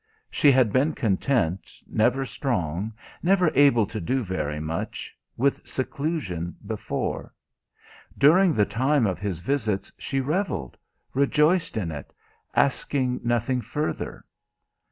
[0.31, 7.35] She had been content, never strong, never able to do very much, with seclusion before.
[8.17, 10.75] During the time of his visits she revelled,
[11.13, 12.11] rejoiced in it,
[12.55, 14.25] asking nothing further.